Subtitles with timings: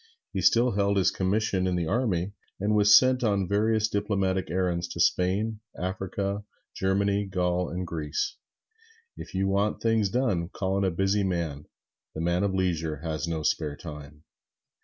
[0.33, 4.87] He still held his commission in the army, and was sent on various diplomatic errands
[4.87, 6.43] to Spain, Africa,
[6.73, 8.35] Germany, Gaul and Greece.
[9.15, 11.67] If you want things done, call on a busy man:
[12.15, 14.23] the man of leisure has no spare time.